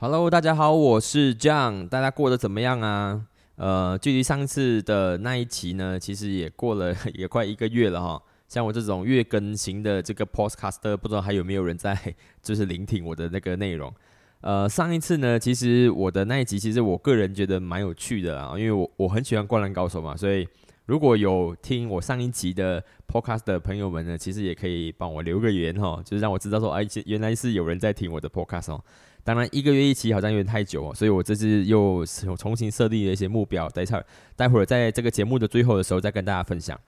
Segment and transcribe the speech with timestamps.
[0.00, 3.20] Hello，大家好，我是 John，大家过得怎么样啊？
[3.56, 8.22] 呃，距离上次的那一期呢，其实也过了 也快一个月了哈。
[8.46, 11.98] 像我这种月更型的这个 Podcaster，不知道还有没有人在
[12.40, 13.92] 就是聆听我的那个内容。
[14.42, 20.46] 呃，上一次呢，其实我的那一集，其实我个人觉得蛮有趣的啊，因为我我很喜欢灌篮高手嘛，所以
[20.86, 28.80] 如果有听我上一集的 Podcast 的朋友们呢，其实也可以帮我留个言哈，就是让我知道说，哎，原来是有人在听我的 Podcast 哦。
[29.28, 32.02] 当然，一个月一期好像有点太久哦，所以我这次又
[32.38, 34.02] 重新设立了一些目标，待会
[34.34, 36.80] 待会儿在这个节目的最后的时候再跟大家分享。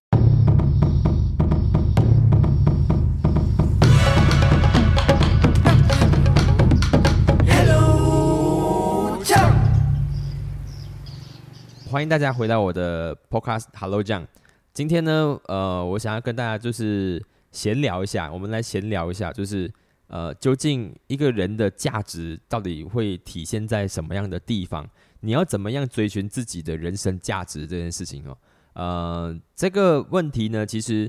[11.90, 14.26] 欢迎大家回到我的 Podcast，Hello 酱。
[14.72, 17.22] 今天呢，呃，我想要跟大家就是
[17.52, 19.70] 闲聊一下，我们来闲聊一下，就是。
[20.10, 24.84] 呃，究竟一个人的价值到底会体现在什么样的地方？
[25.20, 28.36] 你要怎么样追寻自己的人生价值这件事情哦？
[28.72, 31.08] 呃，这个问题呢，其实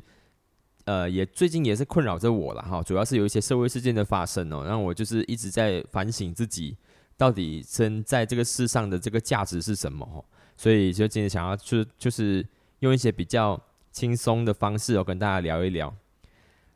[0.85, 2.83] 呃也最近也是困扰着我了哈。
[2.83, 6.77] 主要是有一些社会事件的发生哦，让我就是一直在反省自己
[7.17, 10.23] 到底生在这个世上的这个价值是什么。
[10.55, 12.45] 所以就今天想要就就是
[12.81, 13.59] 用一些比较
[13.91, 15.91] 轻松的方式哦，跟大家聊一聊。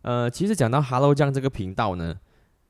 [0.06, 2.16] 呃，其实讲到 Hello 酱这个频道呢，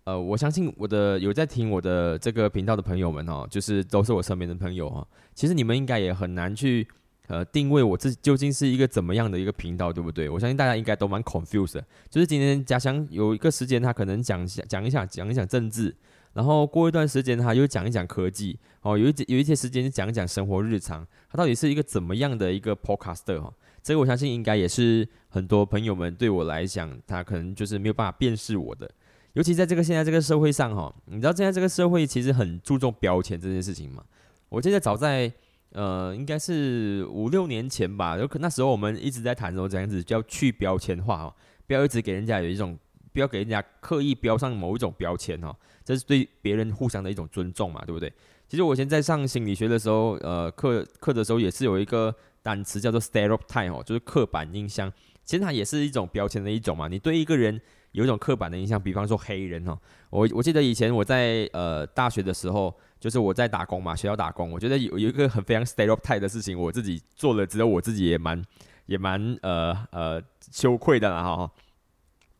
[0.05, 5.05] 呃，我相信我的有在听我的这个频道的朋友们哦，就是都是我身边的朋友哦。
[5.33, 6.87] 其实你们应该也很难去
[7.27, 10.29] 呃定位我自己究竟是一个怎么样的一个频道，对不对？
[10.29, 11.81] 我相信大家应该都蛮 confused。
[12.09, 15.93] 就是今天家乡有一个时间，他可能讲讲一讲讲一讲政治，
[16.31, 23.51] 然后过一段时间他又讲一讲科技，哦，有一有一些时间讲一讲生活日常，他到底是一个怎么样的一个 podcaster 哈？
[23.85, 28.89] 这个我相信应该也是很多朋友们对我来讲，他可能就是没有办法辨识我的。
[29.33, 34.03] 尤其在这个现在这个社会上哈，你知道现在这个社会其实很注重标签这件事情吗？
[34.49, 35.31] 我记得早在
[35.73, 41.35] 呃应该是五六年前吧，有可那时候我们一直在谈说这样子叫去标签化哦，
[41.67, 42.75] 不要一直给人家有一种
[43.13, 48.11] 不要给人家刻意标上某一种标签哈，这是对别人互相的一种尊重嘛，对不对？
[48.47, 52.15] 其实我以前在上心理学的时候，呃课课的时候也是有一个。
[52.45, 54.93] 单词叫做 stereotype 哦，就是刻板印象。
[55.23, 56.87] 其实它也是一种标签的一种嘛。
[56.87, 57.59] 你对一个人
[57.93, 59.75] 有一种刻板的印象，比方说黑人哦。
[60.11, 64.51] 我我记得以前我在呃大学的时候，就是我在打工嘛，学校打工。
[64.51, 68.39] 我觉得有有一个很非常 stereotype 的事情，我自己做了之后，我自己也蛮
[68.85, 71.51] 也蛮呃呃羞愧的啦哈。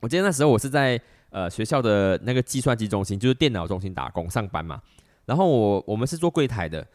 [0.02, 1.02] 我记得那时候我是在
[1.32, 4.80] 呃学校的那个计算机中心，就是电脑中心打工上班嘛。
[5.26, 6.86] 然后我我们是做柜台的。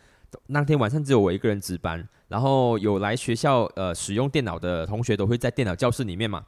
[0.46, 2.08] 那天晚上只有我一个人值班。
[2.28, 6.44] 然后有来学校呃使用电脑的同学都会在电脑教室里面嘛。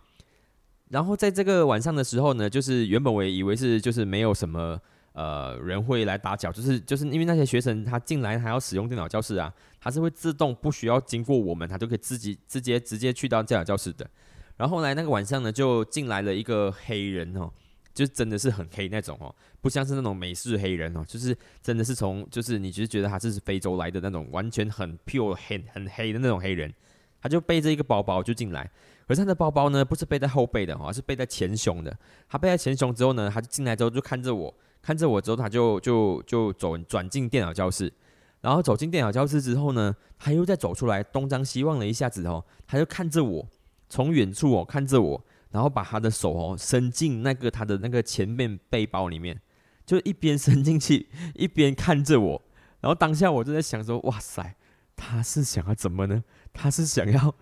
[0.91, 4.81] 然后在这个晚上的时候呢，就是原本我也以为是就是没有什么
[5.12, 14.09] 呃人会来打搅，就是就是因为那些学生他进来还要使用电脑教室啊，他是会自动不需要经过我们，他就可以自己直接直接去到电脑教室的。
[14.56, 17.50] 然后后来那个晚上呢，就进来了一个黑人哦。
[17.94, 26.72] 就真的是很黑那种哦，不像是那种美式黑人哦，就是真的是从就是你就是觉得他是非洲来的那种完全很 pure 很很黑的那种黑人，
[27.20, 28.70] 他就背着一个包包就进来，
[29.06, 31.94] 可是他的包包呢不是背在后背的哦，是背在前胸的。
[32.28, 37.92] 他背在前胸之后呢，他就进来之后就看着我，看着我之后他就就就走转进电脑教室，
[38.41, 43.47] 然后走进电脑教室之后呢，他又再走出来东张西望了一下子哦，他就看着我，
[43.91, 45.24] 从远处哦看着我。
[45.53, 49.41] 然后把他的手哦伸进那个他的那个前面背包里面，
[49.87, 52.43] 就一边伸进去 一边看着我。
[52.81, 54.57] 然后当下我就在想说：哇塞，
[54.97, 56.25] 他是想要怎么呢？
[56.53, 57.35] 他是想要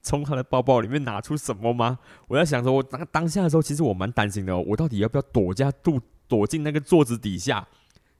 [0.00, 1.98] 从他的包包里面拿出什么吗？
[2.28, 4.62] 我在想说，我当当下的时候，其实我蛮担心的哦。
[4.68, 7.66] 我到底要不要躲家躲躲进那个桌子底下？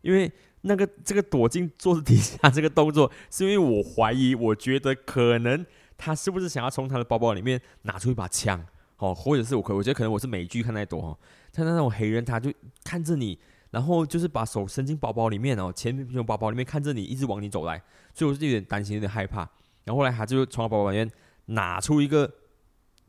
[0.02, 0.30] 因为
[0.62, 5.64] 那个这个躲进桌子底下这个动作，是因为我怀疑，我觉得可能
[5.96, 8.66] 他是不是想要从他的包包里面拿出一把枪？
[9.04, 11.18] 哦，或者是我可我觉得可能我是美剧看太多哦，
[11.52, 12.50] 他那种黑人他就
[12.82, 13.38] 看着你，
[13.70, 17.82] 然后就是把手伸进包包里面哦，前面包包里面看着你，一直往你走来，
[18.14, 19.40] 所以我是有点担心，有点害怕。
[19.84, 21.10] 然后后来他就从包包里面
[21.46, 22.32] 拿出一个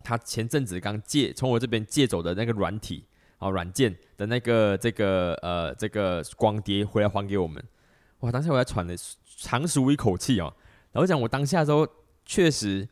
[0.04, 3.06] 他前阵子刚借从我这边借走的那个软体
[3.38, 7.64] 啊软件的那个这个呃这个光碟回来还给我们。
[8.20, 8.96] 哇，当时我在喘的
[9.38, 10.54] 长舒一口气哦，
[10.92, 11.88] 然后讲我当下的时候
[12.26, 12.86] 确实。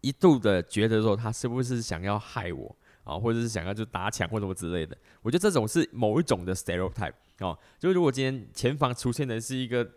[0.00, 4.96] 一度的觉得说他是不是想要害我啊，或者是想要就打抢或什么之类的？
[5.22, 7.56] 我觉得这种是某一种的 stereotype 哦。
[7.78, 9.88] 就如果今天前方出现的是一个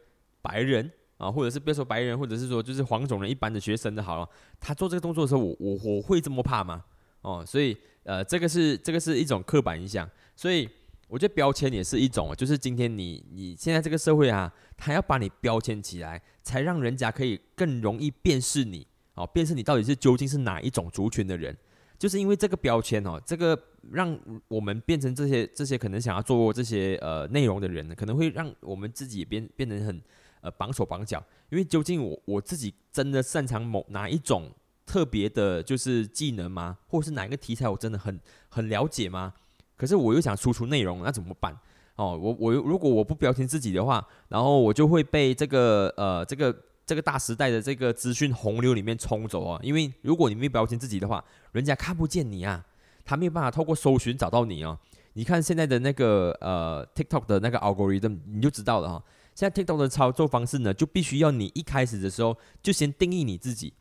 [0.41, 4.29] 白人啊，或者是别说白人，或者是说就是黄种人一般的学生的好了，
[4.59, 6.83] 他做这个动作的时候，我我我会这么怕吗？
[7.21, 10.09] 哦，所以呃，这个是这个是一种刻板印象。
[10.35, 10.69] 所以
[11.09, 18.87] 我觉得标签也是一种，就是今天你你现在这个社会啊，他要把你标签起来，才让人家可以更容易辨识你，
[19.19, 21.55] 哦，辨识你到底是究竟是哪一种族群的人，
[21.97, 23.61] 就是因为这个标签哦，这个
[23.91, 24.17] 让
[24.47, 30.01] 我们变成这些这些可能想要做这些呃内容的人，可能会让我们自己也变变得很
[30.39, 34.49] 呃绑手绑脚，因为究竟我我自己真的擅长某哪一种
[34.85, 36.77] 特别的，就是技能吗？
[36.87, 38.17] 或者是哪一个题材我真的很
[38.47, 39.33] 很了解吗？
[39.75, 41.53] 可是我又想输出内容，那怎么办？
[41.95, 46.55] 哦，我我如果我不标签自己的话，然后我就会被这个呃这个
[46.89, 49.59] 这个大时代的这个资讯洪流里面冲走啊！
[49.61, 52.65] 因为如果你没有标签自己的话，人家看不见你啊，
[53.05, 54.75] 他没有办法透过搜寻找到你啊。
[55.13, 59.03] 你看现在的那个呃 TikTok 的那个 algorithm，你就知道了哈。
[59.35, 63.71] 现在 TikTok 的操作方式呢，就必须要你一开始的时候就先定义你自己。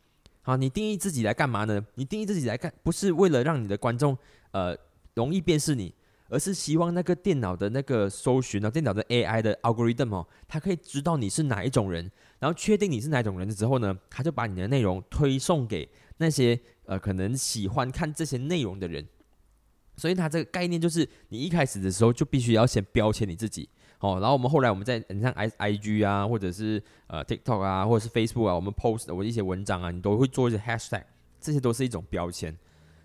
[0.43, 1.83] 好，你定义自己来干嘛呢？
[1.95, 4.15] 你定义自己来干，不是为了让你的观众
[4.51, 4.77] 呃。
[5.15, 5.93] 容易辨识你，
[6.29, 12.09] 而是希望那个电脑的那个搜寻啊，电脑的 AI 的 algorithm 哦，它可以知道你是哪一种人，
[12.39, 19.05] 然后确定你是哪一种人之后呢，它就把你的内容推送给那些呃可能喜欢看这些内容的人。
[19.97, 23.67] 所以它这个概念就是，你一开始的时候就必须要先标签你自己
[23.99, 31.03] 哦，然后我们后来我们在你像 i i g 啊，或者是呃 TikTok 啊，或者是 Facebook 啊，我们 post 我一些文章啊，你都会做一些 hashtag，
[31.41, 32.57] 这些都是一种标签。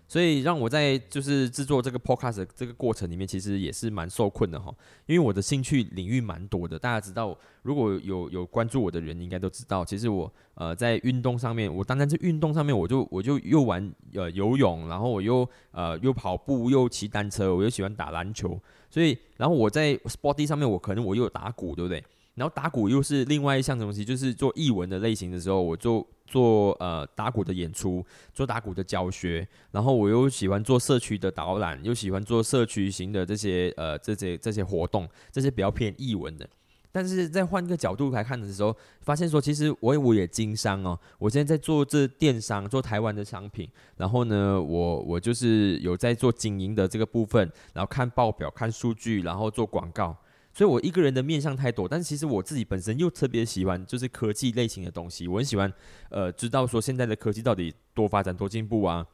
[0.07, 4.73] 所以让我在就是制作这个 podcast 这个过程里面，其实也是蛮受困的哈。
[5.07, 18.59] 因为我的兴趣领域蛮多的，大家知道，如果有有关注我的人，应该都知道，其实我呃在运动上面，我单单是运动上面，我就我就又玩呃游泳，然后我又呃又跑步，又骑单车，我又喜欢打篮球。
[18.91, 22.03] 所以，然后我在 sporty 上面，我可能我又打鼓，对不对？
[22.35, 26.05] 然后打鼓又是另外一项东西，就是做译文的类型的时候，我就。
[26.25, 36.47] 做呃打鼓的演出，做打鼓的教学，然后我又喜欢做社区的导览，又喜欢做社区型的这些呃这些这些活动，这些比较偏译文的。
[36.91, 50.15] 但是在换个角度来看的时候，发现说其实我我也经商哦，我现在在做这电商，做台湾的商品，然后呢，我我就是有在做经营的这个部分，然后看报表、看数据，然后做广告。
[50.55, 55.27] 所以，我一个人的面向太多，但是其实我自己本身又特别喜欢，就是科技类型的东西。
[55.27, 55.71] 我很喜欢，
[56.09, 59.05] 呃，知道说现在的科技到底多发展、多进步啊。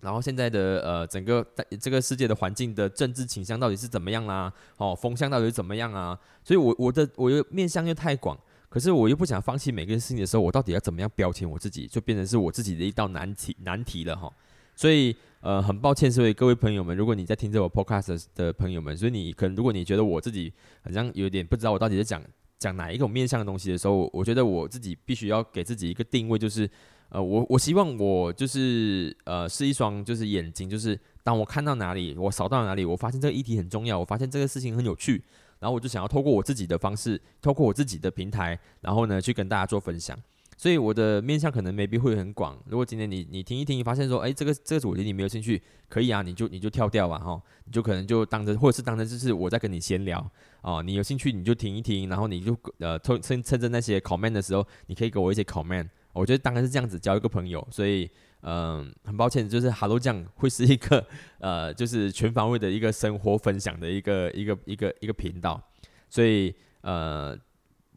[0.00, 4.52] 然后现在的呃，整个在这个世界的环境的政治倾向到底是怎么样啦？
[4.78, 6.18] 哦，风向到底是怎么样啊？
[6.42, 8.36] 所以，我我的我又面向又太广，
[8.68, 14.28] 可是我又不想放弃每个人事情的时候，我到底要怎么样标签我自己，就变成是我自己的一道难题难题了哈。
[14.74, 15.16] 所以。
[15.44, 20.50] 呃，很抱歉，所以各位朋友们，如果你在听这我 podcast 的朋友们，所以你可能如果你觉得我自己
[20.82, 22.24] 好像有点不知道我到底在讲
[22.58, 26.66] 讲哪一种面向的东西的时候，我觉得我自己必须要给自己一个定位，就是
[27.10, 35.22] 呃，我我希望我就是呃是一双就是眼睛，就是当我看到哪里，我扫到哪里，我发现这个议题很重要，我发现这个事情很有趣，
[35.58, 40.18] 然后我就想要透过我自己的方式，透过我自己的平台，然后呢去跟大家做分享。
[40.56, 42.58] 所以我的面向可能 maybe 会很广。
[42.66, 50.30] 如果今天你你听一听，发现说，哎，这个这个主题你没有兴趣，可以啊，你就你就跳掉吧，哈，你就可能就当着或者是当着就是我在跟你闲聊
[50.62, 55.88] 哦，你有兴趣你就听一听，然后你就呃趁趁趁着那些 comment 的时候，你可以给我一些 comment。
[56.12, 57.66] 我觉得当然是这样子交一个朋友。
[57.70, 58.08] 所以
[58.42, 61.04] 嗯，很抱歉，就是 Hello 酱会是一个
[61.38, 65.60] 呃就是全方位的一个生活分享的一个一个一个一个频道。
[66.08, 67.36] 所以呃。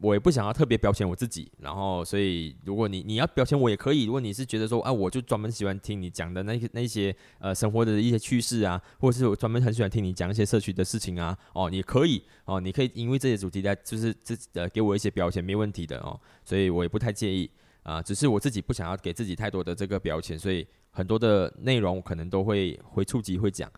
[0.00, 4.04] 我也不想要特别标签我自己，然后所以如果你你要标签我也可以。
[4.04, 17.50] 如果你是觉得说，啊，我就专门喜欢听你讲的那些那些呃生活的一些趣事啊，或者是我专门很喜欢听你讲一些社区的事情啊，哦，你可以哦，你可以因为这些主题来就是这呃给我一些标签，没问题的哦，所以我也不太介意
[17.82, 23.68] 啊，只是我自己不想要给自己太多的这个标签，所以很多的内容我可能都会会触及会讲。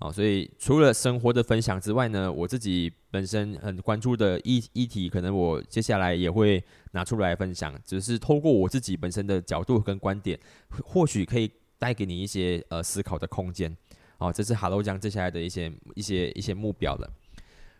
[0.00, 10.40] 啊，所以除了生活的分享之外呢，我自己本身很关注的议议题，可能我接下来也会拿出来分享，只是透过我自己本身的角度跟观点，
[10.82, 13.76] 或许可以带给你一些呃思考的空间。
[14.16, 17.12] 哦，这是 Hello 江接下来的一些一些一些目标了。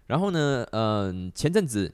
[0.07, 1.91] 然后呢，嗯，前阵子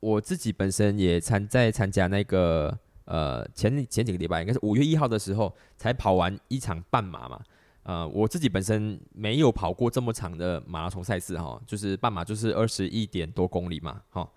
[0.00, 7.40] 我自己本身也参在参加那个呃前前几个礼拜，应该是五月一号的时候才跑完一场半马嘛。
[7.88, 14.28] 呃，我自己本身没有跑过这么长的马拉松赛事哈，就是半马就是二十一点多公里嘛，哈。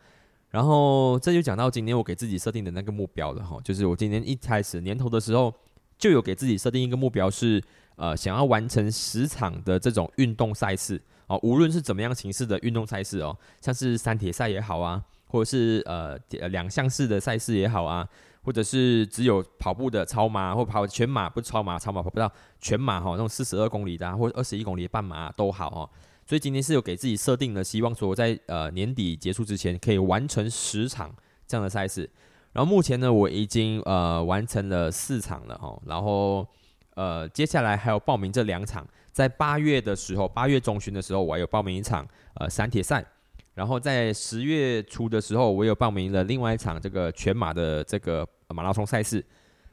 [0.51, 5.53] 然后这就讲到今年我给自己设定的那个目标了哈，就是我今年一开始年头的时候
[5.97, 7.61] 就有给自己设定一个目标是，
[7.97, 16.17] 呃，想要完成十场的这种运动赛事哦，无论是怎么样形式的运动赛事哦，像是三铁赛也好啊，或者是呃
[16.47, 18.07] 两项式的赛事也好啊。
[18.43, 25.89] 或者是只有跑步的超马，或跑全马不超马，超马跑不到全马哈，那种四十二公里的或者二十一公里半马都好哈。
[26.25, 31.13] 所以今天是有给自己设定了，希望说我在呃年底结束之前可以完成十场
[31.45, 32.09] 这样的赛事。
[32.53, 36.47] 然后目前呢，我已经呃完成了四场了哈，然后
[36.95, 43.05] 呃接下来还有报名这两场，在八月的时候，八月中旬的时候，我还有报名一场呃三铁赛，
[43.53, 49.23] 然后在十月初的时候，我有报名了另外一场这个全马的这个马拉松赛事，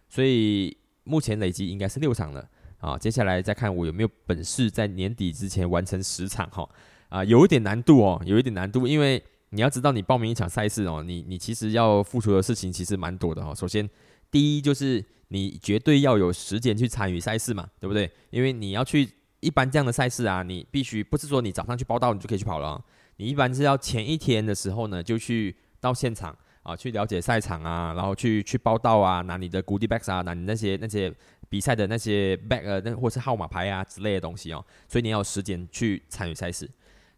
[0.08, 2.48] 所以目前累计应该是六场了。
[2.78, 6.68] 啊，接下来再看我有没有本事在年底之前完成十场哈，
[7.08, 9.20] 啊，有一点难度哦，有一点难度，因为
[9.50, 13.52] 你要知道，你报名一场赛事哦，你你其实要付出的事情其实蛮多的哈。
[13.52, 13.90] 首先，
[14.30, 18.08] 第一就是你绝对要有时间去参与赛事嘛，对不对？
[18.30, 22.80] 因为你要去一般这样的赛事啊，你必须不是说你早上去报道你就可以去跑了，
[23.18, 31.14] 你一般是要前一天的时候呢就去到现场啊，去了解赛场啊，然后去去报道啊，拿你的 goodie bags 啊，拿你那些那些。
[31.50, 36.68] 比赛的那些 bag 呃，那或是号码牌啊之类的东西哦，所以你要有时间去参与赛事。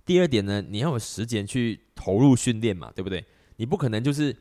[0.07, 3.25] 第二点呢，你要有时间去投入训练嘛，对不对？
[3.57, 4.37] 你不可能就是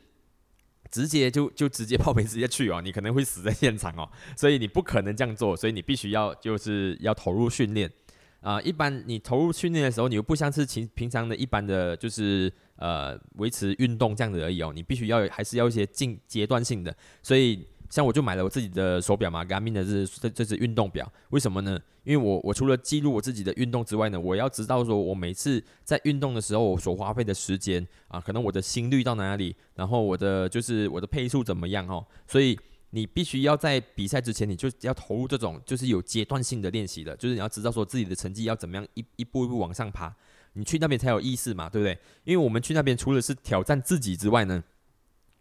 [0.91, 7.91] 直接就就直接报名直接去哦，你可能会死在现场哦，所以你不可能这样做，所以你必须要就是要投入训练
[8.41, 8.61] 啊。
[8.61, 17.65] 一般你投入训练的时候，你又不像是平平常的一般的就是呃维持运动这样子而已哦，你必须要还是要一些进阶段性的，所以。
[17.89, 21.79] 像我就买了我自己的手表嘛，Garmin 的是这这只运动表，为什么呢？
[22.03, 32.55] 因为我我除了记录我自己的运动之外呢，我要知道说我每次在运动的时候我所花费的时间啊，可能我的心率到哪里，然后我的就是我的配速怎么样哦，所以
[32.91, 40.13] 你必须要在比赛之前你就要投入这种就是有阶段性的练习的，就是你要知道说自己的成绩要怎么样一一步一步往上爬，
[40.53, 41.97] 你去那边才有意思嘛，对不对？
[42.23, 44.63] 因为我们去那边除了是挑战自己之外呢，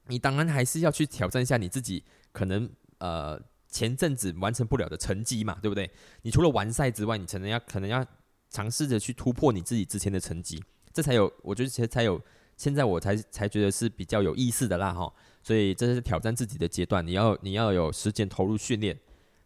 [0.08, 2.04] 你当然还是要去挑战一下你自己。
[2.30, 5.90] 可能呃前阵子完成不了的成绩嘛，对不对？
[6.22, 8.06] 你除了完赛之外，你可能要可能要
[8.50, 10.62] 尝试着去突破你自己之前的成绩，
[10.92, 12.20] 这才有我觉得其实才有
[12.56, 15.12] 现在我才才觉得是比较有意思的啦哈。
[15.42, 18.98] 所以这是挑战自己的阶段，你要你要有时间投入训练。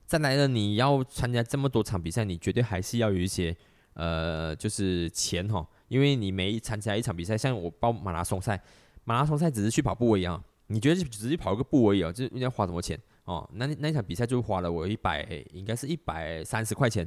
[0.07, 3.57] 再来呢，你要参加这么多场比赛，你绝对还是要有一些
[3.95, 8.61] 呃就是钱哈，因为你每参加一场比赛，像我报马拉松赛，
[9.05, 10.43] 马拉松赛只是去跑步一样。
[10.69, 13.47] 你觉得只是跑个步而已哦，就应该花什么钱哦？
[13.55, 15.23] 那那场比赛就花了我一百，
[15.53, 17.07] 应该是一百三十块钱，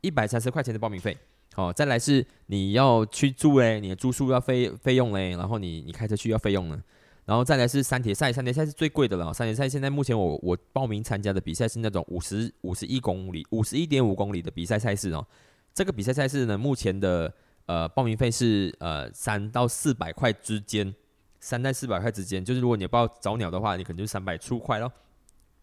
[0.00, 1.16] 一百三十块钱的报名费。
[1.56, 6.80] 哦，再来是你要去住嘞，你的住宿要费费用嘞，然后你你开车去要费用呢，
[7.24, 9.32] 然后再来是三铁赛，三铁赛是最贵的了。
[9.32, 15.26] 三铁赛现在目前我我报名参加的比赛是那种五十五十一公里、五十一点五公里的比赛赛事哦。
[15.72, 17.32] 这个比赛赛事呢，目前的
[17.66, 20.94] 呃报名费是呃三到四百块之间。
[21.42, 24.92] 三到四百块之间，就是如果你报早鸟的话，你可能就三百出块咯。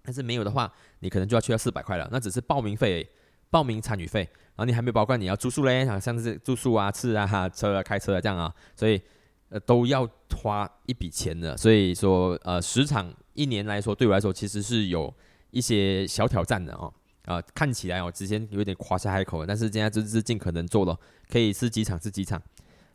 [0.01, 2.09] 但是没有的话，你可能就要去到四百块了。
[2.11, 3.07] 那只是报名费、
[3.51, 8.99] 报名参与费，然后你还没包括你要住宿嘞，像是住宿啊、吃啊、车啊、开车啊这样啊，所以
[9.49, 11.55] 呃都要花一笔钱的。
[11.57, 15.13] 所以说呃十场一年来说，对我来说其实是有
[15.51, 16.93] 一些小挑战的哦。
[17.25, 20.97] 啊，看起来哦之前有点夸下海口，但是现在就是尽可能做了，
[21.29, 22.41] 可以是几场是几场，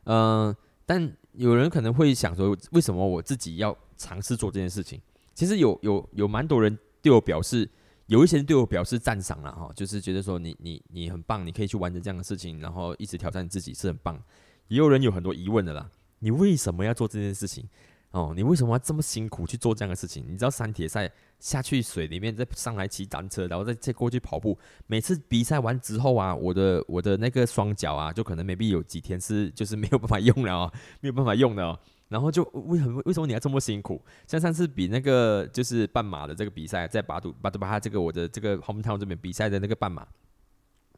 [0.04, 0.54] 嗯。
[0.84, 5.00] 但有人可能会想说，为什么我自己要尝试做这件事情？
[5.32, 7.66] 其实有有有蛮多人对我表示，
[8.06, 14.20] 有一些人对我表示赞赏了哈，就是觉得说你你你很棒，你可以去完成这样的事情，然后一直挑战自己是很棒。
[14.66, 15.88] 也有人有很多疑问的啦，
[16.22, 17.68] 你为什么要做这件事情？
[18.12, 20.22] 哦，你为什么要这么辛苦去做这样的事情？
[20.28, 21.10] 你知道三铁赛
[21.40, 24.56] 下去水里面，再上来骑单车，然后再再过去跑步。
[24.86, 31.78] 每次比赛完之后啊，我的我的那个双脚啊，就可能 maybe 有几天是就是没有办法用了哦， 没有办法用的哦。
[32.08, 33.98] 然后就为什么为什么你要这么辛苦？
[34.26, 40.06] 像上次比那个就是半马的这个比赛，在巴杜巴杜巴哈这个我的这个 hometown 这边比赛的那个半马，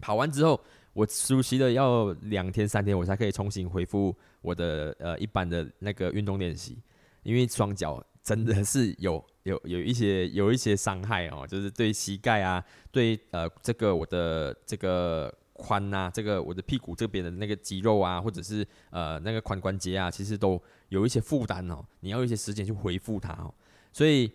[0.00, 0.60] 跑完之后，
[0.92, 6.78] 我熟悉了要两天三天，我才可以重新恢复我的呃一般的那个运动练习。
[7.22, 20.60] 因为双脚真的是有 有有一些有一些伤害哦，就是对膝盖啊，对呃这个我的这个髋呐，这个我的屁股这边的那个肌肉啊，或者是呃那个髋关节啊，其实都
[20.90, 23.52] 有一些负担哦，你要一些时间去恢复它哦。
[23.90, 24.30] 所以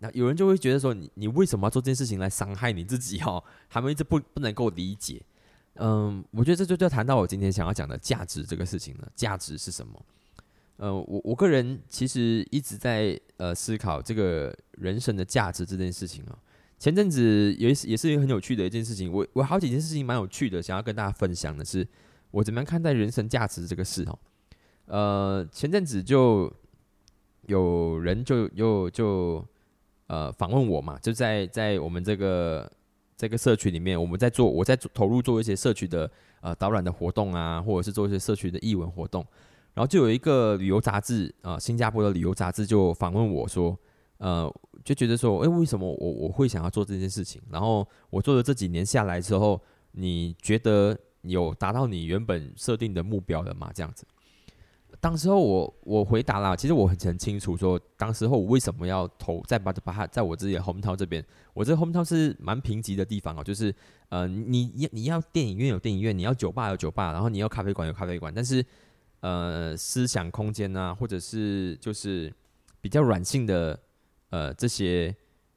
[0.00, 3.42] 那有人就会觉得说，你你为什么要做这件事情来伤害你自己哦？
[3.68, 5.22] 他们一直不不能够理解。
[5.74, 9.08] 嗯，我觉得这就就谈到我今天想要讲的价值这个事情了。
[9.14, 10.04] 价值是什么？
[10.76, 16.38] 呃，我我个人其实一直在呃思考这个人生的价值这件事情哦。
[16.78, 21.86] 前阵子也是也是很有趣的一件事情，我我好几件事情蛮有趣的，想要跟大家分享的是，
[22.30, 24.18] 我怎么样看待人生价值这个事哦。
[24.86, 26.50] 呃，前阵子就
[27.46, 29.46] 有人就又就
[30.10, 32.68] 呃访问我嘛，就在在我们这个
[33.16, 39.24] 这个社区里面，我们在做，我在投入做一些社区的呃导览的活动啊，或者是做一些社区的译文活动。
[39.72, 43.78] 然后就有一个旅游杂志啊，新加坡的旅游杂志就访问我说，
[44.18, 44.52] 呃，
[44.84, 47.40] 就觉得说，诶，为什么我我会想要做这件事情？
[47.48, 49.62] 然后我做了这几年下来之后，
[49.92, 53.70] 你觉得有达到你原本设定的目标了吗？
[53.72, 54.04] 这样子。
[55.00, 63.74] 当时候我我回答了，其实我很很清楚，说当时候我为什么要投再把把它在我自己的 home town 这边，我这 home town 是蛮贫瘠的地方哦，就是
[64.10, 68.62] 呃你你你要电影院有电影院，你要酒吧有酒吧，然后你要咖啡馆有咖啡馆，但是
[69.20, 72.30] 呃思想空间啊，或者是就是
[72.82, 73.80] 比较软性的
[74.28, 75.16] 呃这些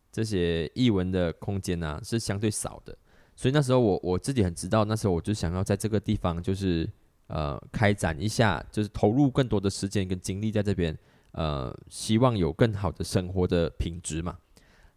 [0.10, 2.98] 这些译文的空间啊，是相对少的，
[3.36, 6.90] 所以那时候我我自己很知道，那时候我就想要在这个地方就是。
[7.34, 10.96] 呃，开展一下，就是投入更多的时间跟精力在这边，
[11.32, 14.38] 呃，希望有更好的生活的品质嘛。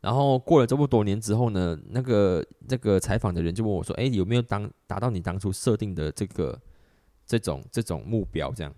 [0.03, 6.61] 然后过了这么多年之后呢，那个那个采访的人就问我说：“哎，有没有当达到你当初设定的这个
[7.25, 8.71] 这种这种目标？”这样，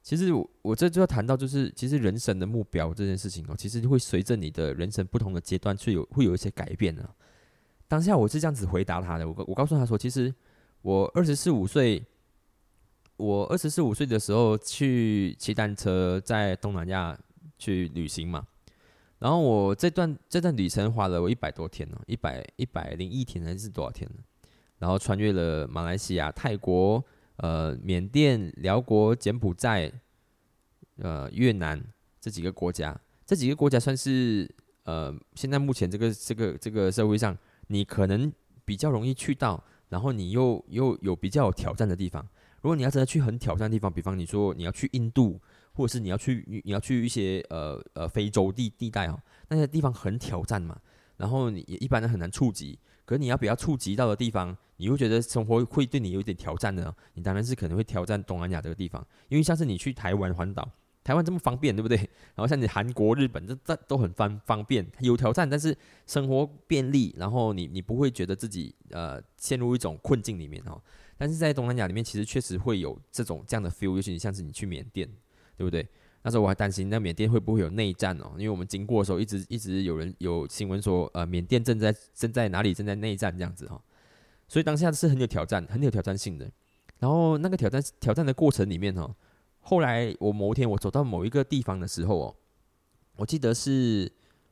[0.00, 7.10] 其实我我这就要谈到，就是其实人生的目标这件事情哦，其实会随着你的人生不同的阶段，去有会有一些改变的。
[7.88, 10.32] 当下我是这样子回答他的，我我告诉他说：“其实
[10.82, 12.00] 我二十四五岁。”
[13.18, 17.18] 我二十四五岁的时候去骑单车，在东南亚
[17.58, 18.46] 去旅行嘛，
[19.18, 24.22] 然后我这段这段旅程花了我一百多天呢，一百一百零一天还是多少天呢？
[24.78, 27.04] 然后穿越了马来西亚、泰国、
[27.38, 29.92] 呃缅甸、辽国、柬埔寨、
[30.98, 31.84] 呃越南
[32.20, 32.96] 这几个国家，
[33.26, 34.48] 这几个国家算是
[34.84, 38.32] 呃现在目前这个这个这个社会上，你可能
[38.64, 42.24] 比较容易去到，然后你又又有比较有挑战的地方。
[42.60, 45.40] 如果你要真的去很挑战的地方，比方你说你要去印度，
[45.72, 50.78] 或者是你要去你要去一些呃呃非洲地地带哦，那些地方很挑战嘛，
[51.16, 52.78] 然后你一般人很难触及。
[53.04, 60.68] 可是你要比较触及到的地方，你会觉得生活会对你有点挑战的，你当然是可能会挑战东南亚这个地方，因为像是你去台湾环岛，
[61.08, 61.96] 台湾这么方便，对不对？
[62.36, 65.74] 然后像你韩国、日本，这这都很方方便，有挑战，但是
[66.06, 70.78] 生活便利，然后你你不会觉得自己呃陷入一种困境里面哦。
[71.16, 75.08] 但是在东南亚里面，其实确实会有这种这样的 feel，尤其像是你去缅甸，
[75.56, 75.88] 对不对？
[76.20, 83.80] 那时候我还担心那缅甸会不会有内战哦，因为我们经过的时候，一直一直有人有新闻说，呃，缅甸正在正在哪里正在内战这样子哈，
[84.46, 86.50] 所以当下是很有挑战，很有挑战性的。
[86.98, 89.08] 然后那个挑战挑战的过程里面哈，
[89.68, 92.34] 后来我某一天我走到某一个地方的时候哦，
[93.16, 94.10] 我记得是，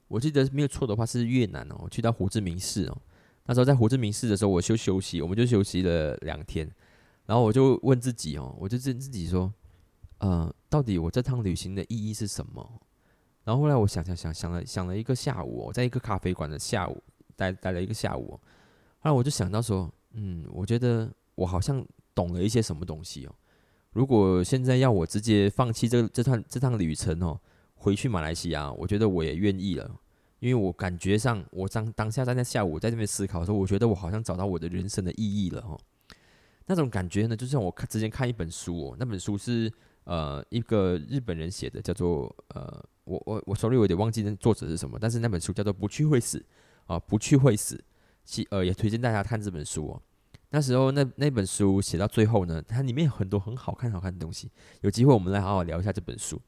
[0.09, 2.99] 我记得没有错的话是越南哦，去到胡志明市哦。
[3.47, 6.71] 那时候在胡志明市的时候，我就休息，我们就休息了两天，
[7.25, 9.51] 然后我就问自己哦，我就问自己说，
[10.19, 12.71] 呃，到底我这趟旅行的意义是什么？
[13.45, 17.03] 然后后来我想想想想了想了一个下午哦，在一个咖啡馆的下午
[17.35, 18.41] 待待了一个下午，后
[19.05, 21.83] 来我就想到说，嗯，我觉得我好像
[22.15, 23.35] 懂了一些什么东西哦。
[23.97, 27.41] 如果现在要我直接放弃这这趟这趟旅程哦，
[27.77, 29.91] 回去马来西亚，我觉得我也愿意了。
[30.39, 35.81] 因为我感觉上，我当当下在那下午在这边思考的时候，我觉得我好像找到我的人生的意义了哦。
[36.67, 39.73] 那种感觉呢，就像我看之前看一本书哦，那本书是
[40.05, 46.39] 呃一个日本人写的，叫做呃我我我手里有点忘记那作者是什么，但是那本书叫做《不去会死》
[46.85, 47.83] 啊，不去会死。
[48.27, 50.03] 其呃也推荐大家看这本书哦。
[50.51, 56.41] 那时候那那本书写到最后呢，它里面有很多很好看好看的东西，有机会我们来好好聊一下这本书。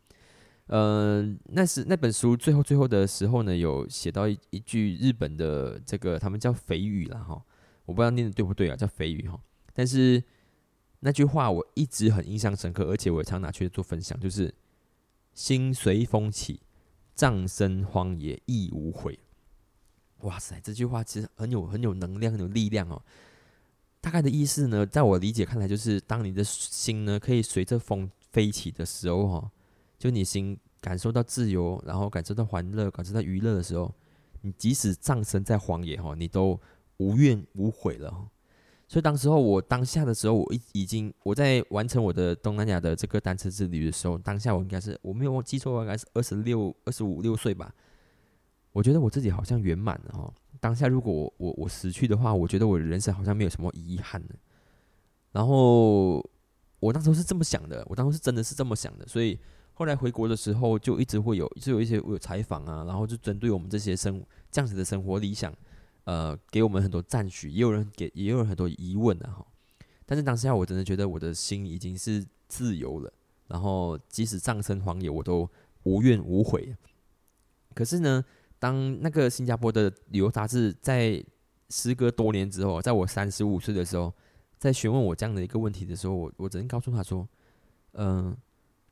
[0.68, 7.42] 嗯，那是那本书最后最后的时候呢，有写到一一句日本的这个他们叫肥语了哈，
[7.86, 9.40] 我不知道念的对不对啊，叫肥语哈。
[9.72, 10.22] 但是
[11.00, 14.54] 那句话我一直很印象深刻，而且我常拿去做分享，就是
[15.32, 16.60] “心随风起，
[17.14, 19.18] 葬身荒野亦无悔”。
[20.22, 23.00] 哇塞，这句话其实很有很有能量，很有力量哦。
[24.00, 29.50] 大概的意思呢，在我理解看来，就是当你的心呢可以随着风飞起的时候哈。
[29.98, 33.92] 就你心感受到自由，然后感受到欢乐，感受到娱乐的时候，
[34.42, 36.58] 你即使葬身在荒野哈，你都
[36.98, 38.28] 无怨无悔了。
[38.86, 47.74] 所以当时候我当下的时候，我已已经我在完成我的东南亚的这个单车之旅的时候，当下我应该是我没有记错，应该是二十六、二十五六岁吧。
[48.70, 50.32] 我觉得我自己好像圆满了哈。
[50.60, 54.22] 当下如果我我我死去的话，我觉得我的人生好像没有什么遗憾。
[55.32, 56.18] 然后
[56.80, 59.38] 我那时候是这么想的，我当时是真的是这么想的，所以。
[59.74, 65.54] 后来回国的时候，就一直会有，就有一些有采访啊，然后就针对我们这些生这样子的生活理想，
[66.02, 69.46] 呃，给我们很多赞许，也有人给，也有人很多疑问的哈。
[70.04, 73.12] 但是当时我真的觉得我的心已经是自由了，
[73.46, 75.48] 然后即使葬身荒野，我都
[75.84, 76.74] 无怨无悔。
[77.72, 78.24] 可是呢，
[78.58, 81.24] 当那个新加坡的旅游杂志在
[81.70, 84.12] 时隔多年之后，在我三十五岁的时候，
[84.58, 87.28] 在询问我这样的一个问题的时候，我我只能告诉他说，
[87.92, 88.36] 嗯，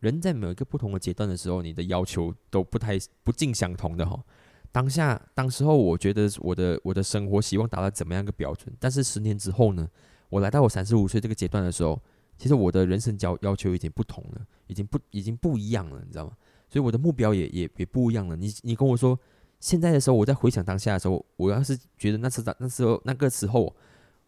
[0.00, 4.22] 人在某一个不同的阶段的时候，你的要求都不太不尽相同的哈。
[4.70, 9.88] 当下当时候，我觉得我的我的生活希望达到怎么样一个标准，但是十年之后呢，
[10.28, 12.00] 我来到我三十五岁这个阶段的时候，
[12.36, 16.36] 其实我的人生要要求已经不同了，已经不已经不一样了，你知道吗？
[16.68, 18.36] 所以我的目标也也也不一样了。
[18.36, 19.18] 你你跟我说。
[19.66, 23.74] 现在的时候，我在回想当下的时候，我要是觉得那次那时候那个时候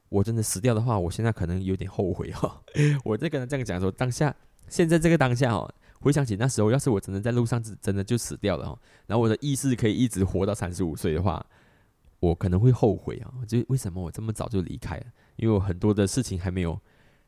[0.08, 2.60] 我真的死掉的话，我现在可能有点后悔哈。
[3.04, 4.34] 我在跟他这样讲说，当下
[4.68, 11.46] 现在这个当下哦，回想起那时候，要是我真的在路上真的就死掉了哈，然后我的意识可以一直活到三十五岁的话，
[12.18, 13.32] 我可能会后悔啊。
[13.46, 15.06] 就为什么我这么早就离开了？
[15.36, 16.76] 因为我很多的事情还没有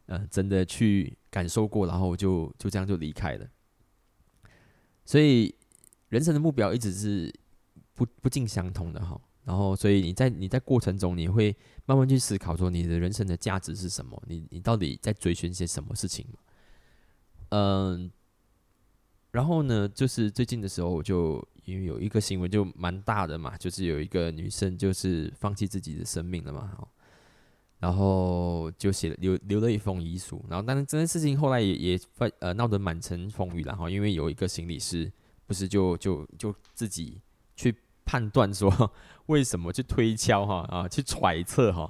[0.07, 3.46] 呃真的去感受过，然后就就这样就离开了。
[5.05, 5.55] 所以
[6.09, 7.33] 人生的目标一直是。
[8.01, 14.23] 不不尽相同的哈，然后所以你在你在过程中，你会慢慢去思考说你的人生的价值是什么？
[14.27, 16.27] 你你到底在追寻些什么事情？
[17.51, 18.11] 嗯，
[19.33, 26.89] 然后呢，就是最近的时候，我就因为有一个新闻就蛮大的嘛，就是有一个女生就是放弃自己的生命了嘛，
[27.81, 32.01] 然后就写了留留了一封遗书，然后但是这件事情后来也也
[32.39, 35.13] 呃闹得满城风雨，然后因为有一个心理师
[35.47, 37.21] 不是就就就自己
[37.55, 37.77] 去。
[38.11, 38.92] 判断说
[39.27, 41.88] 为什么去推敲哈啊去揣测哈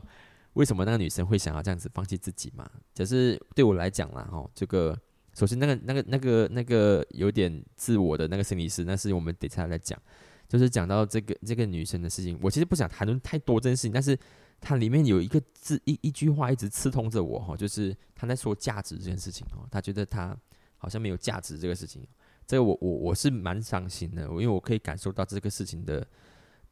[0.53, 2.71] 为什么那个女生会想要这样子放弃自己嘛？
[2.93, 4.95] 只是对我来讲啦哈，这个
[5.33, 9.99] 首先那个那个那个那个有点自我的那个心理师，那是我们等下来讲，
[10.47, 12.39] 就是讲到这个这个女生的事情。
[12.43, 14.19] 我其实不想谈论太多这件事情，但是
[14.61, 20.37] 它里面有一个字一一句话一直刺痛着我哈，就是他在说价值这件事情哦，他觉得他
[20.77, 22.07] 好像没有价值这个事情。
[22.51, 26.05] 这个我我我是蛮伤心的，因为我可以感受到这个事情的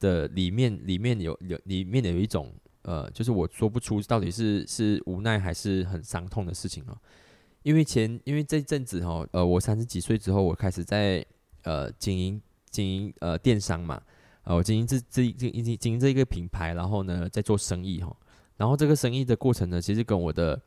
[0.01, 6.99] 的里面里面有有里面有一种呃，就是我说不出到底是是无奈还是很伤痛的事情哦。
[7.63, 11.25] 因为前因为这阵子哈，呃，我三十几岁之后，我开始在
[11.63, 14.03] 呃经营经营呃电商嘛，
[14.43, 18.13] 呃，我经营这这经经经营这个品牌，然后呢在做生意哈，
[18.57, 20.61] 然后这个生意的过程呢，其实跟我的。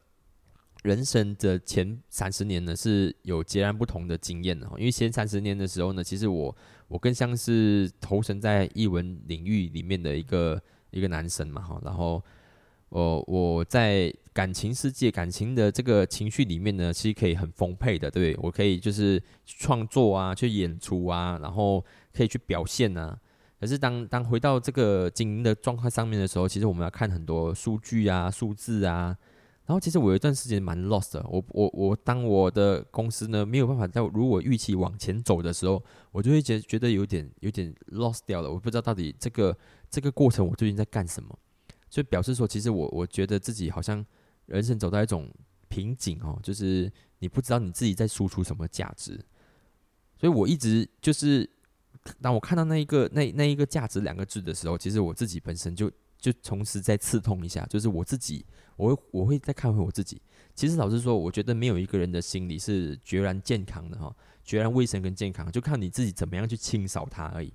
[0.81, 6.55] 人生的前三十年呢是有截然不同的经验的，因为前三十年的时候呢，其实我
[6.87, 12.23] 我更像是投身在译文领域里面的一个一个男生嘛哈，然后
[12.89, 23.15] 我我在感情世界、感情的这个情绪里面呢，其实可以很丰沛的，对我可以就是创作啊，去演出啊，然后可以去表现啊。
[23.59, 29.15] 可是当当回到这个经营的状态上面的时候，其实我们要看很多数据啊、数字啊。
[29.71, 35.81] 然后其实我有一段时间蛮 lost 的，我我我当我的公司呢没有办法在如果预期往前走的时候，
[36.11, 39.57] 我就会觉觉得有点有点 lost 掉了，我不知道到底这个
[39.89, 41.39] 这个过程我究竟在干什么，
[41.89, 44.05] 所以表示说其实我我觉得自己好像
[44.47, 45.33] 人生走到一种
[45.69, 49.17] 瓶颈哦，就是你不知道你自己在输出什么价值，
[50.19, 51.49] 所以我一直就是
[52.21, 55.89] 当我看到那一个那那一个价值两个字的时候，其实我自己本身就
[56.21, 58.45] 就同时再刺痛一下，就是我自己。
[58.77, 60.19] 我会我会再看回我自己。
[60.55, 67.53] 其实老实说，我觉得没有一个人的心理是决然健康的哈，决然卫生跟健康，就看你自己怎么样去清扫它而已。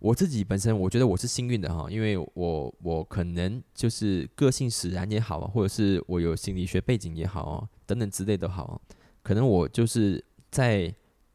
[0.00, 8.80] 我自己本身我觉得我是幸运的哈，因为我我可能就是个性使然也好啊，或者是我有心理学背景也好啊等等之类的好，
[9.22, 10.92] 可能我就是在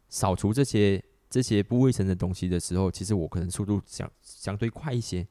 [0.10, 5.26] 扫除这些这些不卫生的东西的时候，其实我可能速度相相对快一些。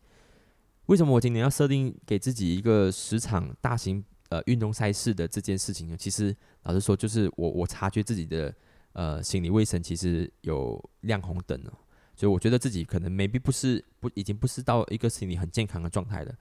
[0.90, 5.96] 为什么我今年要设定给自己一个十场大型呃运动赛事的这件事情呢？
[5.96, 8.53] 其实老实说，就是我我察觉自己的
[8.94, 11.72] 呃心理卫生其实有亮红灯了，
[12.16, 16.35] 所以我觉得自己可能 maybe 不是不已经不是到一个心理很健康的状态了。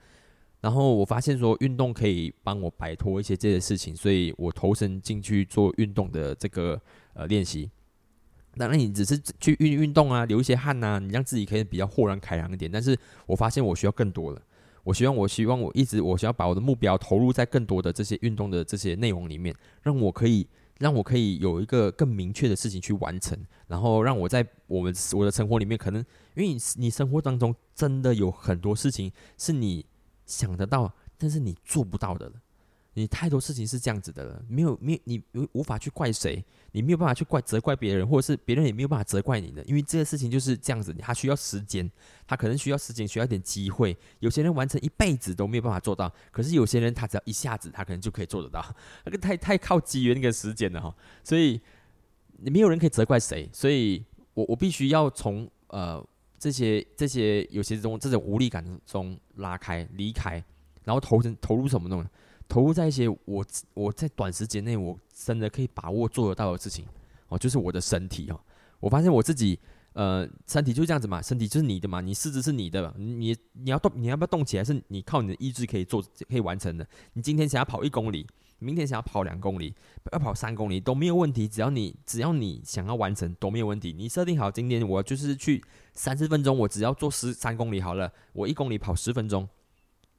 [0.60, 6.82] 然后我发现说运动可以帮我摆脱一些这些事情，所以我投身进去做运动的这个
[7.14, 7.70] 呃练习。
[8.56, 12.70] 当然，你只是去运运动啊，流一些汗呐，你让自己可以比较豁然开朗一点。
[12.70, 14.42] 但是我发现我需要更多了。
[14.82, 23.38] 我希望，我希望我一直，我需要把我的目标投入在更多的这些运动的这些内容里面，让我可以，让我可以有一个更明确的事情去完成。
[23.68, 29.84] 然后让我在我们我的生活里面，可能因为你你生活当中真的有很多事情是你
[30.26, 32.32] 想得到，但是你做不到的。
[32.94, 35.22] 你太多事情是这样子的了，没有没有你
[35.52, 41.88] 无法去怪谁，你没有办法去怪责怪别人，或者是别人也没有办法责怪你的，因为这个事情就是这样子，他需要时间，
[42.26, 43.96] 他可能需要时间，需要一点机会。
[44.18, 48.64] 有些人完成一辈子都没有办法做到，可是有些人他只要一下子，他可能就可以做得到。
[49.06, 51.60] 那个太太靠机缘跟时间了哈，所以
[52.38, 56.04] 你没有人可以责怪谁，所以我我必须要从呃
[56.38, 60.42] 这些这些有些中这种无力感中拉开离开，
[60.82, 62.10] 然后投成投入什么呢？
[62.50, 66.84] 投入在一些我我在短时间内我真的可以把握做得到的事情
[67.28, 68.40] 哦，就是我的身体哦。
[68.80, 69.58] 我发现我自己
[69.92, 76.86] 呃身体就这样子嘛，身体就是你的嘛，你四肢是你的，你你要动你要不要动起来是你靠你的意志可以做可以完成的。
[77.12, 78.26] 你今天想要跑一公里。
[78.62, 79.74] 明天想要跑两公里，
[80.12, 83.90] 要跑三公里都没有问题，只要你只要你想要完成都没有问题。
[83.90, 89.48] 你设定好今天我就是去三十分钟，我只要做十三公里好了，我一公里跑十分钟，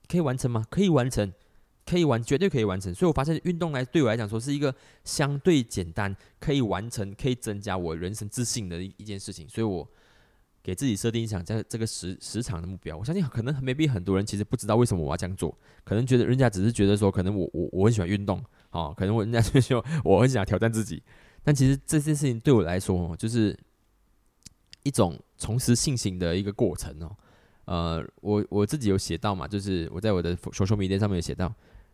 [0.08, 0.66] 可以完成吗？
[0.72, 1.32] 可以完成，
[1.86, 2.94] 可以完，绝对可以完成。
[2.94, 9.48] 所以我发现运动来对我来讲说是一个相对简单，可以完成，可以增加我人生自信的一一件事情。
[9.50, 9.88] 所以我。
[10.64, 18.40] 给自己设定一场在这个时时长的目标，我相信可能 maybe 很多人其实不知道为什么我要这样做，可能觉得人家只是觉得说，可能我我我很喜欢运动，
[18.70, 21.02] 哦，可能我人家就说我很想挑战自己，
[21.44, 23.58] 但其实这件事情对我来说，就是
[24.84, 27.18] 一种重拾信心的一个过程哦。
[27.66, 31.52] 呃，我我自己有写到嘛，就是我在我的 social media 上面有写到，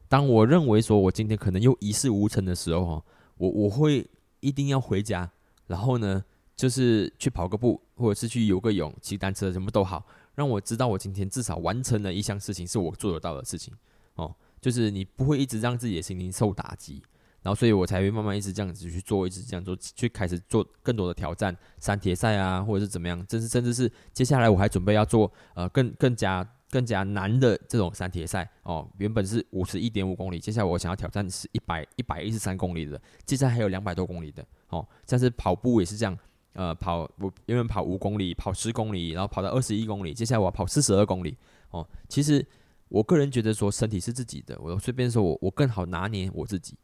[0.10, 3.06] 当我认为说我今天可能又一事无成的时候，哈，
[3.38, 5.32] 我我会一定要回家，
[5.68, 6.24] 然后呢。
[6.58, 13.72] 就是去跑个步，或者是去游个泳、骑单车，什么都好，让我知道我今天至少完成了一项事情，是我做得到的事情。
[14.16, 17.04] 哦，就是你不会一直让自己的心灵受打击，
[17.44, 36.18] 然后所以我才会慢慢一直这样子去做，一直这样做，去开始做更多的挑战，山铁赛啊，或者是怎么样，甚至甚至是接下来我还准备要做呃更更加更加难的这种山铁赛哦，原本是五十一点五公里，接下来我想要挑战是一百一百一十三公里的，接下来还有两百多公里的哦，像是跑步也是这样。
[36.54, 41.38] 呃，跑我原本跑五公里，跑十公里，然后跑到二十一公里，接下来我要跑四十二公里。
[41.70, 42.44] 哦，其实
[42.90, 46.76] 我个人觉得说身体是自己的，我随便说我我更好拿捏我自己。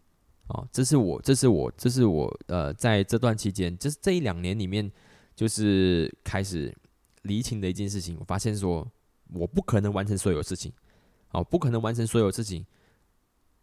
[0.49, 4.91] 哦，这是我，这是我，这是我呃，在这段期间，就是这一两年里面，
[5.35, 6.71] 就是开始
[7.23, 8.15] 厘清的一件事情。
[8.19, 8.87] 我发现说
[9.31, 10.71] 我不可能完成所有事情，
[11.31, 12.65] 哦，不可能完成所有事情。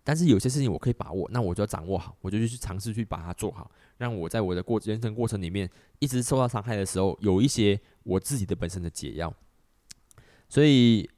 [0.03, 9.33] 但是有些事情我可以把握，那我就要掌握好，我就去尝试去把它做好，让我在我的过人生过程里面一直受到伤害的时候，有一些我自己的本身的解药。
[10.49, 11.09] 所以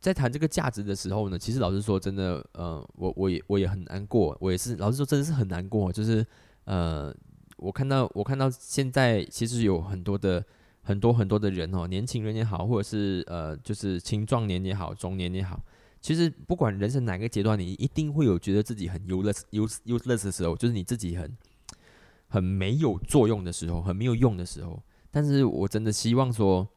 [0.00, 5.92] 在谈这个价值的时候呢，其实老实说，真的，呃，我我也我也很难过，我也是老实说，真的是很难过。
[5.92, 6.26] 就是
[6.64, 7.14] 呃，
[7.58, 10.44] 我看到我看到现在其实有很多的
[10.84, 15.60] 很多很多的人哦，年轻人也好，或者是呃，就是青壮年也好，中年也好。
[16.00, 21.34] 其实不管人生哪个阶段，你一定会有觉得自己很 useless、use useless 的时候，就是你自己很
[22.28, 24.82] 很没有作用的时候，很没有用的时候。
[25.10, 26.68] 但是我真的希望说，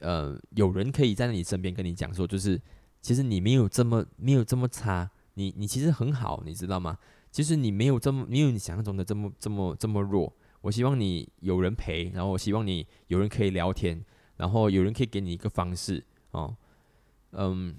[0.00, 2.60] 呃，有人可以在你身边跟你讲说，就是
[3.00, 6.98] 其实你没有这么没有这么差，你你其实很好，你知道吗？
[7.30, 10.30] 其实你没有这么没有你想象中的这么这么这么弱。
[10.60, 14.04] 我希望你有人陪，然后我希望你有人可以聊天，
[14.36, 16.56] 然后有人可以给你一个方式哦，
[17.32, 17.74] 嗯。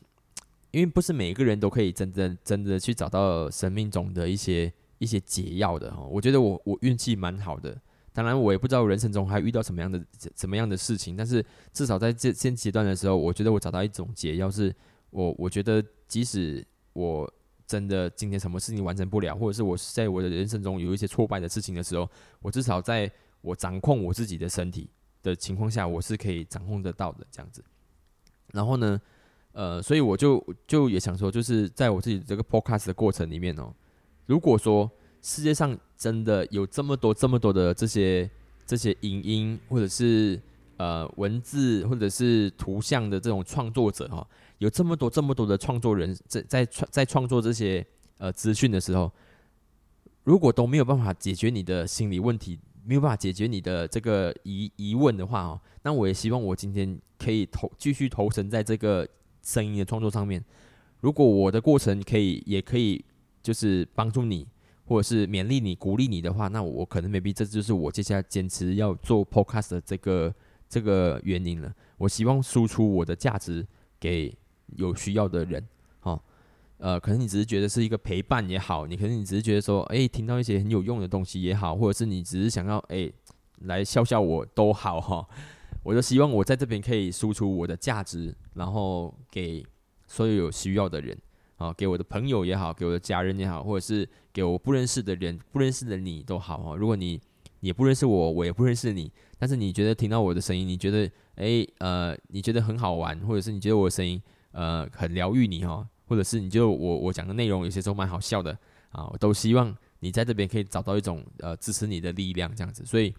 [0.73, 6.01] 因为不是每一个人都可以真正真的去找到生命中的一些一些解药的哈。
[6.03, 7.77] 我觉得我我运气蛮好的，
[8.13, 10.01] 当然我也不知道人生中还遇到什么样的
[10.33, 14.73] 什么样的事情，但是至少在这现阶段的时候，我觉得我找到一种解药，是
[15.09, 17.29] 我我觉得即使我
[17.71, 22.09] 真的今天什么事情完成不了，或者是我在我的人生中有一些挫败的事情的时候，
[22.41, 24.89] 我至少在我掌控我自己的身体
[25.23, 27.63] 的情况下，我是可以掌控得到的这样子。
[28.51, 28.99] 然后呢？
[29.53, 33.73] 呃，所以我就就也想说，就是在我自己这个 podcast 的过程里面哦，
[34.25, 34.89] 如果说
[35.21, 38.29] 世界上真的有这么多这么多的这些
[38.65, 40.39] 这些影音或者是
[40.77, 44.25] 呃文字或者是图像的这种创作者哈，
[44.61, 47.85] 有这么多这么多的创作人在在创在创作这些
[48.17, 49.11] 呃资讯的时候，
[50.23, 59.07] 如果都没有办法解决你的心理问题，没有办法解决你的这个疑疑问的话哦，那我也希望我今天可以投继续投身在这个。
[59.43, 60.39] 声音的创作上面，
[60.99, 63.03] 如果我的过程可以，也可以
[63.41, 64.47] 就是帮助你，
[64.85, 70.31] 或者是勉励你、鼓励你的话，那我可能 maybe 这就是我接下来坚持要做 podcast 的这个
[70.69, 71.73] 这个原因了。
[71.97, 73.65] 我希望输出我的价值
[73.99, 74.31] 给
[74.77, 75.65] 有需要的人，
[76.01, 76.21] 哦，
[76.77, 83.11] 呃，可能你只是觉得是一个陪伴也好，你可能你只是觉得说，哎，听到一些很有用的东西也好，或者是你只是想要哎
[83.61, 85.27] 来笑笑我都好哈。
[85.83, 89.65] 我就希望我在这边可以输出我的价值，然后给
[90.07, 91.17] 所有有需要的人，
[91.57, 96.75] 啊，给我的朋友也好，给我的家人也好，或者是给我不认识的人、不认识的你都好哈。
[96.75, 97.19] 如果你
[97.61, 108.57] 也不认识我，我也不认识你，但是你觉得听到我的声音，你觉得诶呃，你觉得很好玩，或者是你觉得我的声音呃很疗愈你哦，或者是你就我我讲的内容有些时候蛮好笑的
[108.89, 113.13] 啊，我都希望你在这边可以找到一种呃支持你的力量这样子，所以。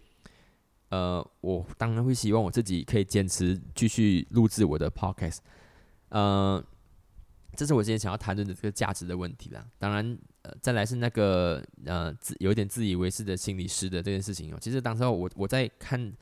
[0.92, 5.38] 呃，我当然会希望我自己可以坚持继续录制我的 podcast。
[6.11, 6.62] 呃，
[7.57, 9.66] 这是我今天想要谈论的这个价值的问题啦。
[9.79, 14.59] 当然，呃，再来是那个呃，自有点自以为是的心理师的这件事情哦。
[14.61, 16.12] 其实当时候我我在看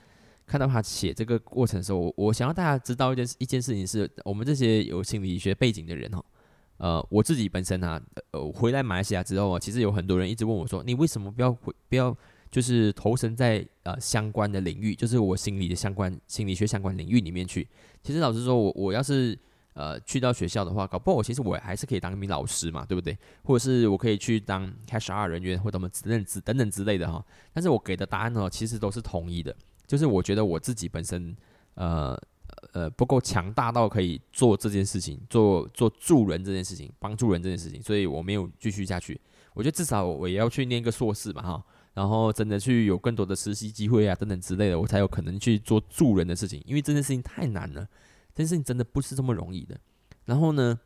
[0.50, 6.24] 看到他写这个过程的时候，我我想要大家知道一件一件事情是，我们这些有心理学背景的人哦，
[6.78, 12.16] 呃，我自己本身啊，呃，回来马来西亚之后啊，其实有很多人一直问我说，你为什么不要回不要？
[12.50, 17.64] 就是投身在呃相关的领域，就是我心理的相关心理学相关领域里面去。
[18.02, 19.38] 其实老实说，我我要是
[19.74, 23.16] 呃去到学校的话，搞不好我其实我还是可以当一名老师嘛，对不对？
[23.44, 27.24] 或者是我可以去当 HR 人员或者什么等等之等等之类的哈。
[27.52, 29.54] 但是我给的答案呢，其实都是统一的，
[29.90, 31.36] 就是我觉得我自己本身
[31.74, 32.16] 呃
[32.72, 39.20] 呃不够强大到可以做这件事情，做做助人这件事情，帮助人这件事情，所以我没有继续下去。
[39.52, 41.64] 我觉得至少我也要去念个硕士嘛，哈。
[41.92, 46.62] 然后真的去有更多的实习机会啊，等等之类的，我才有可能去做助人的事情。
[46.64, 47.84] 因为这件事情太难了，
[48.32, 49.76] 这件事情真的不是这么容易的。
[50.24, 50.78] 然后呢，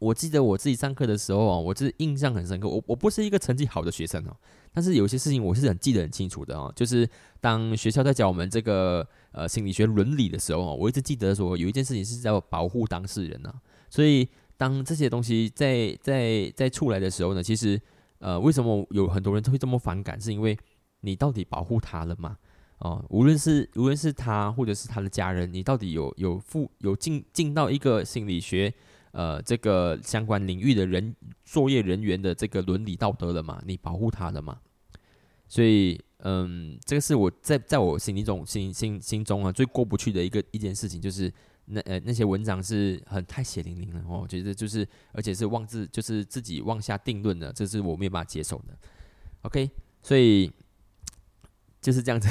[0.00, 2.68] 我记得我自己上课的时候啊，我是印象很深刻。
[2.68, 4.36] 我我不是一个成绩好的学生哦，
[4.72, 6.72] 但是有些事情我是很记得很清楚的哦。
[6.74, 7.08] 就是
[7.40, 13.54] 当学校在教我们这个呃心理学伦理的时候啊，我一直记得说有一件事情是在保护当事人呐。
[13.88, 17.80] 所以当这些东西在在在出来的时候呢，其实。
[18.22, 20.20] 呃，为什么有很多人会这么反感？
[20.20, 20.54] 是因为
[21.00, 22.36] 你到底保护他了吗？
[22.80, 28.70] 哦，无论是无论是他或者是他的家人，你到底有有负有进进到一个心理学
[29.12, 33.62] 呃这个相关领域的人作业人员的这个伦理道德了吗？
[33.66, 34.60] 你保护他了吗？
[35.48, 41.32] 所以，嗯，这个是我在在我心里中心心心中啊最过不去的一个一件事情，就是。
[41.72, 48.76] 那呃那些文章是很太血淋淋了，我觉得就是而且是妄自就是自己妄下定论的，这是我没有办法接受的。
[49.42, 49.70] OK，
[50.02, 50.50] 所以
[51.80, 52.28] 就是这样子。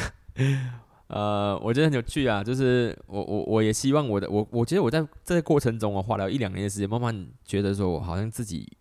[1.10, 8.72] 呃，我觉得很有趣啊，就是我我我也希望我的我我觉得我在这个过程中我花了一两年的时间，慢慢觉得说我好像自己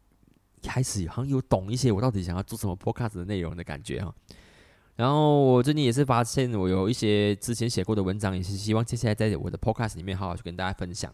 [0.63, 4.15] 开始好像有懂一些我到底想要做什么 Podcast 的内容的感觉哈。
[4.97, 11.11] 然后我最近也是发现，我有一些之前写过的文章，也是希望接下来在我的 podcast 里面好好去跟大家分享。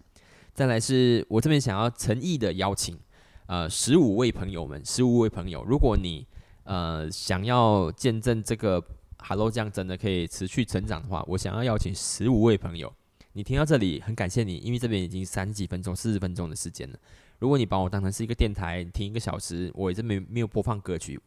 [0.52, 2.98] 再来是我这边想要诚意的邀请，
[3.46, 6.26] 呃，十五位朋友们，十五位朋友，如果你
[6.64, 8.82] 呃想要见证这个
[9.26, 12.92] Hello 酱真的可以持续成长的话，我想要邀请十五位朋友。
[13.32, 16.98] 你听到这里，很感谢你，因为这边已经三十几分钟、四十分钟的时间了。
[17.38, 21.18] 如果你把我当成是一个电台听一个小时，我也是没没有播放歌曲。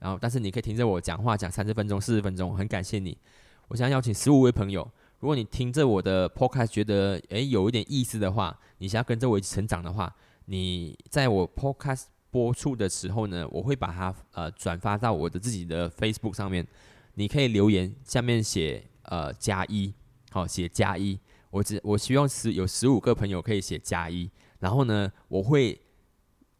[0.00, 3.18] 然后，但是你可以听着我讲话讲三十分钟、四十分钟，很感谢你。
[3.68, 10.10] 我想要邀请十五位朋友，如果你听着我的 podcast 觉得诶有一点意思的话，你想要跟着我一起成长的话，
[10.46, 16.66] 你在我 podcast 播出的时候呢，我会把它呃转发到我的自己的 Facebook 上面。
[17.14, 19.92] 你可以留言下面写呃加一，
[20.30, 21.18] 好写加一。
[21.50, 25.80] 我只我希望十有十五个朋友可以写加一，然后呢，我会。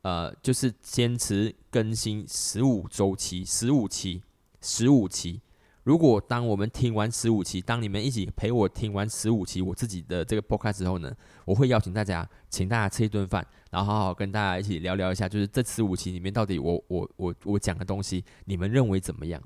[0.02, 4.20] 呃，就是坚持更新十五周期，十五期，
[4.60, 5.40] 十五期。
[5.84, 19.40] 如果当我们听完十五期，当你们一起陪我听完十五期我自己的这个 podcast 之后呢，我会邀请大家，请大家吃一顿饭，然后好好跟大家一起聊聊一下，就是这十五期里面到底我我我我讲的东西，你们认为怎么样？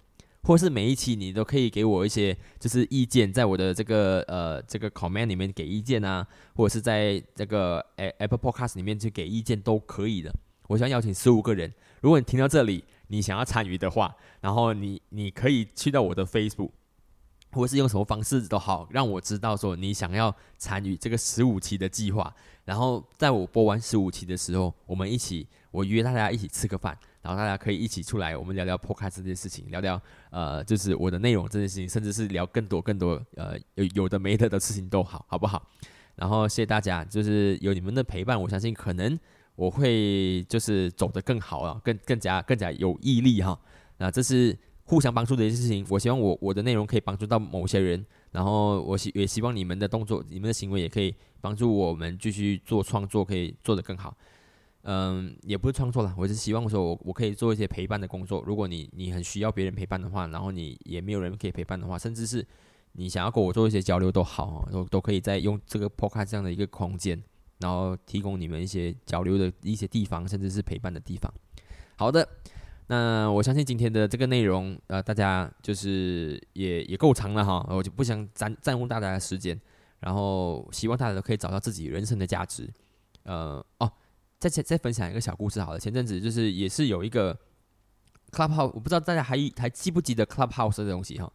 [0.47, 10.33] 或是每一期你都可以给我一些就是意见，在我的这个呃这个 comment 里面给意见啊，或者是在这个 Apple Podcast 里面去给意见都可以的。
[10.69, 16.71] 我想邀请十五个人，如果你听到这里，你想要参与的话，然后你你可以去到我的 Facebook，
[17.51, 22.33] 或是用什么方式都好，让我知道说你想要参与这个十五期的计划。
[22.65, 35.69] 然后在我播完十五期的时候，我们一起，我约大家一起吃个饭，然后大家可以一起出来，我们聊聊 Podcast 这件事情，聊聊呃，就是我的内容这件事情，甚至是聊更多更多呃有有的没的的事情都好，好不好？
[36.15, 39.19] 然后谢谢大家，就是有你们的陪伴，我相信可能。
[39.57, 43.59] 我会就是走得更好啊，更更加更加有毅力哈。
[43.97, 45.85] 那这是互相帮助的一件事情。
[45.89, 54.15] 我希望我我的内容可以帮助到某些人，然后我希也希望你们的动作、你们的行为也可以帮助我们继续做创作，可以做得更好。
[54.89, 58.41] 嗯，也不是创作了，我是希望说我我可以做一些陪伴的工作。
[58.47, 62.47] 如果你你很需要别人陪伴的话，然后你也没有人可以陪伴的话，甚至是
[62.93, 67.21] 你想要跟我做一些交流都好，都都可以在用这个 Podcast 这样的一个空间。
[67.59, 71.33] 然后提供你们一些交流的一些地方，甚至是陪伴的地方。
[71.97, 72.29] 好的，
[72.87, 79.59] 那我相信今天的这个内容，呃，大家就是也也够长了哈，我就不想占占用大家的时间。
[80.01, 82.71] 然后希望大家都可以找到自己人生的价值。
[83.23, 83.91] 呃，哦，
[84.39, 85.79] 再再分享一个小故事好了。
[85.81, 87.39] 前阵子就是也是有一个
[88.31, 91.33] Clubhouse，我不知道大家还还记不记得 Clubhouse 的东西哈。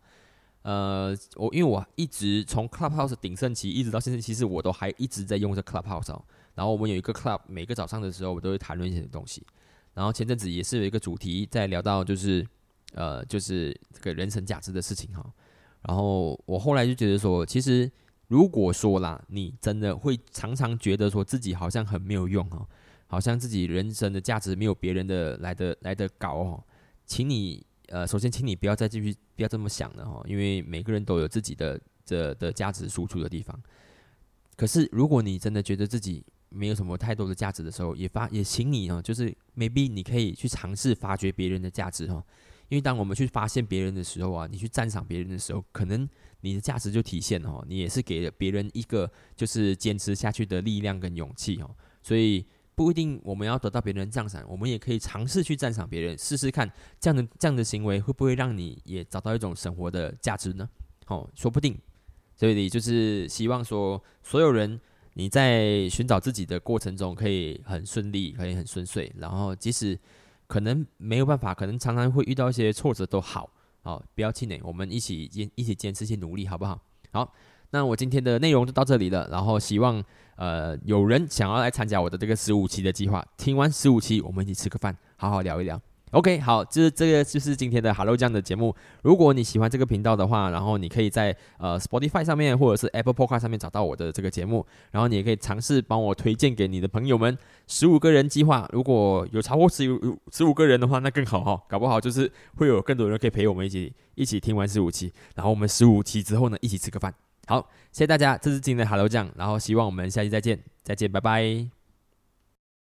[0.63, 6.23] 呃，我因为我一直从 Clubhouse 鼎盛期一直到现在，其实我都还一直在用这 Clubhouse 哦。
[6.53, 9.43] 然后我们有一个 Club，每个早上的时候我都会谈论一些东西。
[9.93, 12.45] 然后前阵子也是有一个主题在聊到，就是
[12.93, 15.25] 呃，就是这个人生价值的事情哈。
[15.81, 17.91] 然后我后来就觉得说，其实
[18.27, 22.67] 如果说啦，你真的会常常觉得说自己好像很没有用哈，
[23.11, 26.63] 好像自己人生的价值没有别人的来的来的高哦，
[27.05, 33.61] 请你呃，首先请你不要再继续不要这么想了哈，因为每个人都有自己的的的价值输出的地方。
[34.55, 42.23] 可是如果你真的觉得自己没有什么太多的价值的时候，也发也请你哦，就是 maybe 你可以去尝试发掘别人的价值哈。
[42.69, 46.07] 因为当我们去发现别人的时候啊，你去赞赏别人的时候，可能
[46.39, 51.75] 你的价值就体现了，你也是给了别人一个就是坚持下去的力量跟勇气哦。
[52.01, 52.45] 所以
[52.81, 56.67] 不一定我们要得到别人赞赏，我们也可以尝试去赞赏别人，试试看
[56.99, 60.67] 这样的这样的行为会不会让你也找到一种生活的价值呢？
[61.05, 61.77] 哦，说不定。
[62.35, 64.81] 所以就是希望说，所有人
[65.13, 69.99] 你在寻找自己的过程中可以很顺利，可以很顺遂，然后即使。
[70.47, 73.49] 可能没有办法，可能常常会遇到一些挫折，都好，
[73.83, 76.77] 好，不要气馁，我们一起坚一起坚持，一起努力，好不好？
[77.13, 77.33] 好，
[77.71, 80.03] 那我今天的内容就到这里了，然后希望
[80.35, 85.81] 呃有人想要来参加我的这个十五期的计划，听完十五期，我们一起吃个饭，好好聊一聊。
[86.11, 88.75] OK，好，这这个就是今天的 Hello 酱的节目。
[89.01, 97.37] 如果你喜欢这个频道的话，然后你可以在呃 Spotify 上面或者是 Apple Podcast 上面找到我的这个节目，然后你也可以尝试帮我推荐给你的朋友们。
[97.67, 107.13] 十五个人计划，如果有超过十五十五个人的话，那更好哈，搞不好就是会有更多人可以陪我们一起一起听完十五期，然后我们十五期之后呢，一起吃个饭。
[107.47, 111.80] 好，谢谢大家，这是今天的 Hello 酱，然后希望我们下期再见，再见，拜拜。